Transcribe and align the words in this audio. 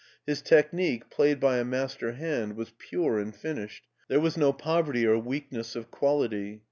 His 0.25 0.41
technique, 0.41 1.11
played 1.11 1.39
by 1.39 1.57
a 1.59 1.63
master 1.63 2.13
hand, 2.13 2.55
was 2.55 2.73
pure 2.79 3.19
and 3.19 3.35
finished; 3.35 3.85
there 4.07 4.19
was 4.19 4.35
no 4.35 4.51
pbverty 4.51 5.03
or 5.05 5.19
weakness 5.19 5.75
of 5.75 5.91
quality. 5.91 6.59